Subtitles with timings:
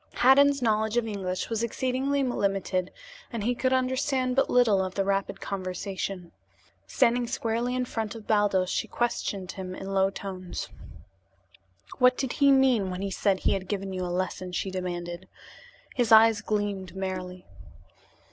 [0.15, 2.89] Haddan's knowledge of English was exceedingly limited,
[3.31, 6.31] and he could understand but little of the rapid conversation.
[6.87, 10.69] Standing squarely in front of Baldos, she questioned him in low tones.
[11.99, 15.27] "What did he mean when he said he had given you a lesson?" she demanded.
[15.93, 17.45] His eyes gleamed merrily.